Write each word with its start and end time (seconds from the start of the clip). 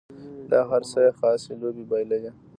دا 0.51 0.59
هر 0.69 0.81
څه 0.91 0.97
یې 1.05 1.11
خاصې 1.19 1.53
لوبې 1.61 1.83
بلل. 1.89 2.25